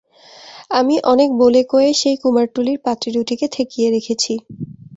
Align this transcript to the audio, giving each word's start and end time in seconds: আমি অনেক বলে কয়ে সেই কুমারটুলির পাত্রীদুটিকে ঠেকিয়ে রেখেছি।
আমি 0.71 0.95
অনেক 1.11 1.29
বলে 1.41 1.61
কয়ে 1.71 1.91
সেই 2.01 2.17
কুমারটুলির 2.23 2.77
পাত্রীদুটিকে 2.85 3.45
ঠেকিয়ে 3.53 3.87
রেখেছি। 3.95 4.33